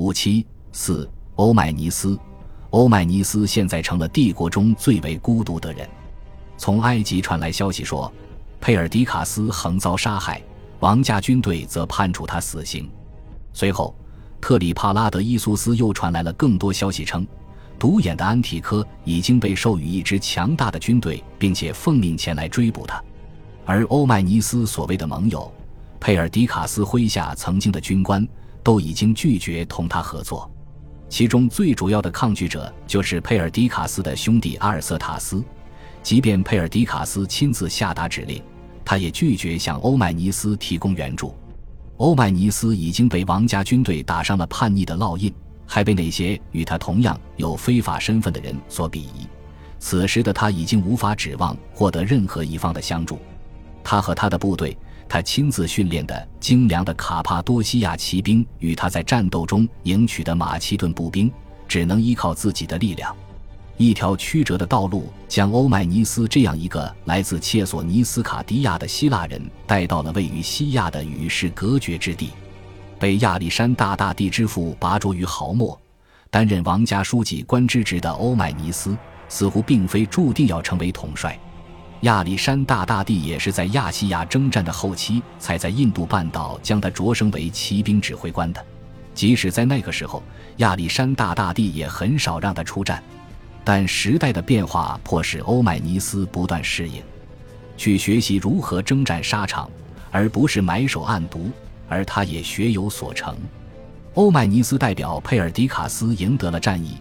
[0.00, 2.18] 五七四，欧迈尼斯。
[2.70, 5.86] 欧迈尼斯现在成了帝国中最为孤独的人。
[6.56, 8.10] 从埃及传来消息说，
[8.62, 10.42] 佩尔迪卡斯横遭杀害，
[10.78, 12.90] 王家军队则判处他死刑。
[13.52, 13.94] 随后，
[14.40, 17.26] 特里帕拉德伊苏斯又传来了更多消息，称
[17.78, 23.04] 独眼的安提柯已经被授予一支强大的军队，并且奉命前来追捕他。
[23.66, 25.52] 而欧迈尼斯所谓的盟友，
[26.00, 28.26] 佩尔迪卡斯麾下曾经的军官，
[28.62, 30.50] 都已经拒绝同他合作。
[31.08, 35.42] 其中最主要的抗拒者就是佩尔迪卡斯的兄弟阿尔瑟塔斯，
[36.02, 38.40] 即便佩尔迪卡斯亲自下达指令，
[38.84, 41.34] 他也拒绝向欧迈尼斯提供援助。
[41.96, 45.34] 欧迈尼斯已经被王家军队打上了叛逆的烙印，
[45.66, 49.26] 还被那些与他同样有非法身份的人所鄙夷。
[49.80, 53.18] 此时的他已经无法指望获得任何一方的相助。
[53.82, 54.78] 他和他的部队。
[55.10, 61.28] 他亲自训练的精良的卡帕多西亚骑兵与他在战斗中赢取的马其顿步兵，
[61.66, 63.12] 只能依靠自己的力量。
[63.76, 72.30] 一条曲折的道路将欧迈尼斯这样一个来自切索尼斯卡迪亚的希腊人带到了位于西亚的与世隔绝之地。
[72.96, 75.76] 被亚历山大大帝之父拔擢于毫末，
[76.30, 78.96] 担任王家书记官之职的欧迈尼斯，
[79.28, 81.36] 似乎并非注定要成为统帅。
[82.02, 88.64] 亚历山大大帝也是在亚细亚征战的后期，才在印度半岛将他擢升为骑兵指挥官的。
[89.14, 90.22] 即使在那个时候，
[90.56, 93.02] 亚历山大大帝也很少让他出战。
[93.62, 97.02] 但时代的变化迫使欧迈尼斯不断适应，
[97.76, 99.70] 去学习如何征战沙场，
[100.10, 101.50] 而不是埋首暗读。
[101.86, 103.36] 而他也学有所成。
[104.14, 106.96] 欧迈尼斯代表佩尔迪卡斯赢得了战役，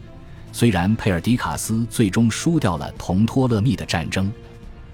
[0.52, 4.30] 虽然佩尔迪卡斯最终输掉了同托勒密的战争。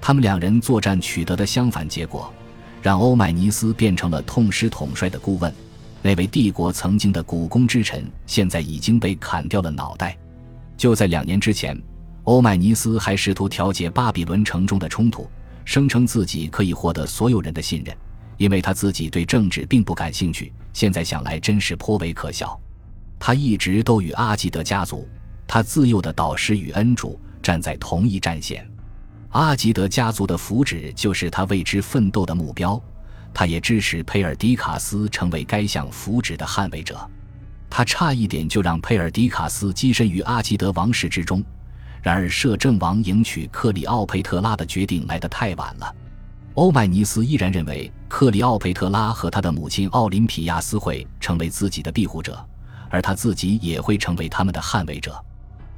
[0.08, 2.32] 他们两人作战取得的相反结果，
[2.80, 5.52] 让欧迈尼斯变成了痛失统帅的顾问。
[6.04, 10.16] 那位帝国曾经的股肱之臣，现在已经被砍掉了脑袋。
[10.78, 11.76] 就在两年之前，
[12.26, 15.28] 欧迈尼斯还试图调解巴比伦城中的冲突，
[15.64, 17.98] 声称自己可以获得所有人的信任，
[18.38, 20.54] 因为他自己对政治并不感兴趣。
[20.72, 22.56] 现在想来，真是颇为可笑。
[23.18, 25.10] 他一直都与阿基德家族，
[25.48, 28.64] 他自幼的导师与恩主站在同一战线。
[29.30, 32.82] 阿吉德家族的福祉就是他为之奋斗的目标，
[33.34, 36.98] 他也支持佩尔迪卡斯成为该项福祉的捍卫者。
[37.70, 41.44] 他差一点就让佩尔迪卡斯跻身于阿吉德王室之中，
[42.02, 45.94] 然而摄政王迎娶克里奥佩特拉的决定来得太晚了。
[46.54, 52.42] 欧迈尼斯依然认为克里奥佩特拉和他的母亲奥林匹亚斯会成为自己的庇护者，
[52.90, 55.22] 而他自己也会成为他们的捍卫者。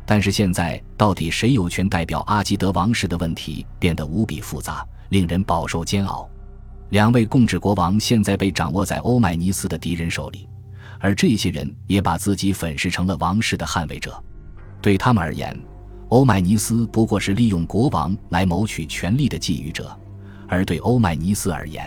[0.10, 6.28] 但是现在，到底谁有权代表阿基德王室的问题变得无比复杂，令人饱受煎熬。
[6.92, 10.48] 两位共治国王现在被掌握在欧迈尼斯的敌人手里，
[10.98, 14.18] 而这些人也把自己粉饰成了王室的捍卫者。
[14.82, 15.54] 对他们而言，
[16.08, 19.84] 欧迈尼斯不过是利用国王来谋取权力的觊觎者；
[20.48, 21.86] 而对欧迈尼斯而言，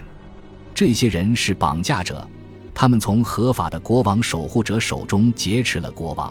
[0.75, 2.29] 这些人是绑架者，
[2.75, 6.31] 他们从合法的国王守护者手中劫持了国王。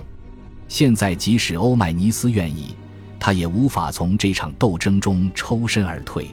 [0.69, 2.75] 现在，即使欧迈尼斯愿意，
[3.19, 6.29] 他也无法从这场斗争中抽身而退，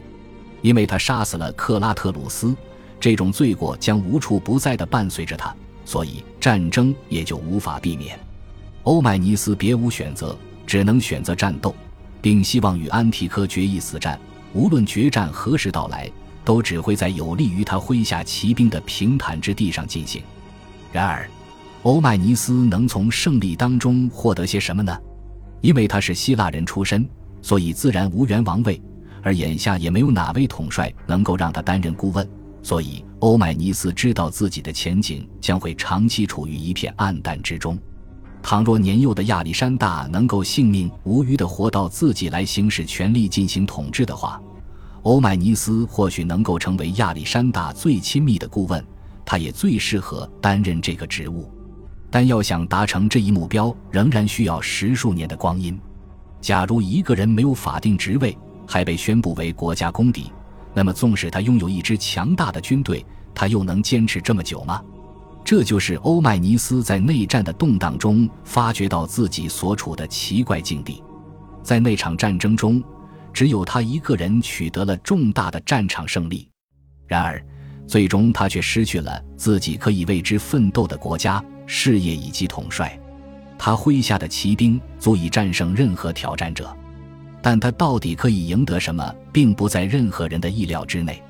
[0.61, 2.55] 因为他杀死了克拉特鲁斯，
[3.01, 8.21] 这种罪过将无处不在地伴随着他，所以战争也就无法避免。
[8.83, 10.37] 欧迈尼斯别无选择，
[10.67, 11.75] 只能选择战斗，
[12.21, 14.21] 并希望与安提柯决一死战。
[14.53, 16.11] 无论决战何时到来，
[16.45, 20.23] 都只会在有利于他麾下骑兵的平坦之地上进行。
[20.93, 21.27] 然而。
[21.87, 24.99] 欧迈尼斯能从胜利当中获得些什么呢？
[25.61, 27.09] 因为他是希腊人出身，
[27.41, 28.83] 所以自然无缘王位，
[29.23, 32.29] 而眼下也没有哪位统帅能够让他担任顾问，
[32.61, 37.79] 所以欧迈尼斯知道自己的前景将会长期处于一片暗淡之中。
[38.43, 44.43] 倘若年幼的亚历山大能够性命无虞地活到自己来行使权力进行统治的话，
[45.03, 48.85] 欧迈尼斯或许能够成为亚历山大最亲密的顾问，
[49.25, 51.49] 他也最适合担任这个职务。
[52.11, 55.79] 但要想达成这一目标，仍然需要十数年的光阴。
[56.41, 58.37] 假如一个人没有法定职位，
[58.67, 60.31] 还被宣布为国家公敌，
[60.75, 63.05] 那么纵使他拥有一支强大的军队，
[63.35, 64.83] 他又能坚持这么久吗？
[65.45, 71.03] 这就是欧迈尼斯在内战的动荡中发觉到自己所处的奇怪境地。
[71.63, 72.83] 在那场战争中，
[73.33, 76.49] 只有他一个人取得了重大的战场胜利。
[77.07, 77.41] 然而，
[77.87, 81.43] 最终他却失去了自己可以为之奋斗的国家。
[81.67, 82.99] 事业以及统帅，
[83.59, 86.75] 他麾下的骑兵足以战胜任何挑战者，
[87.43, 91.23] 但他到底可以赢得什么，并不在任何人的意料之内。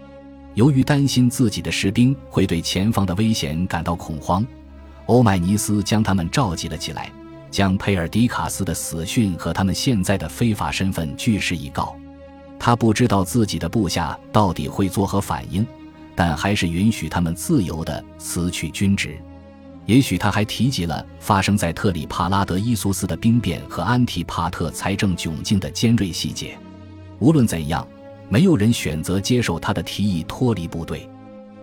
[0.54, 4.46] 由于担心自己的士兵会对前方的危险感到恐慌，
[5.06, 7.10] 欧迈尼斯将他们召集了起来，
[7.50, 11.94] 将佩尔迪卡斯的死讯和他们现在的非法身份据实以告。
[12.58, 15.64] 他不知道自己的部下到底会作何反应，
[16.14, 19.18] 但还是允许他们自由地辞去军职。
[19.86, 26.58] 也许他还提及了发生在特里帕拉德伊苏斯的兵变和安提帕特财政窘境的尖锐细节。
[27.20, 27.86] 无论怎样，
[28.28, 31.08] 没有人选择接受他的提议脱离部队。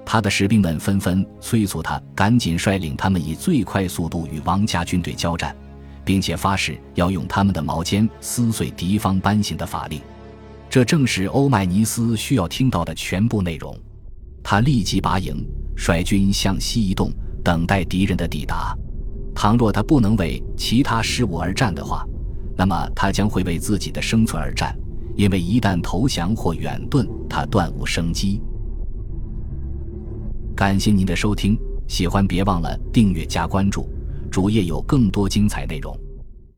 [0.05, 5.55] 他的士兵们纷纷催促他赶紧率领他们以最快速度与王家军队交战，
[6.03, 10.01] 并且发誓要用他们的矛尖撕碎敌方颁行的法令。
[10.69, 13.77] 这正是欧迈尼斯需要听到的全部内容。
[14.41, 17.11] 他立即拔营，率军向西移动，
[17.43, 18.75] 等待敌人的抵达。
[19.35, 22.05] 倘若他不能为其他事物而战的话，
[22.55, 24.77] 那么他将会为自己的生存而战，
[25.15, 28.41] 因为一旦投降或远遁，他断无生机。
[30.55, 31.57] 感谢您的收听，
[31.87, 33.89] 喜欢别忘了订阅加关注，
[34.29, 35.97] 主页有更多精彩内容。